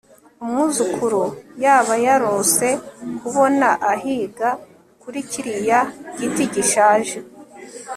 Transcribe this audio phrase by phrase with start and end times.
[0.43, 1.23] Umwuzukuru
[1.63, 2.67] yaba yarose
[3.19, 4.49] kubona ahiga
[5.01, 5.79] kuri kiriya
[6.17, 7.17] giti gishaje